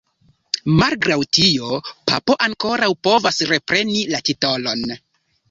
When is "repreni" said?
3.53-4.03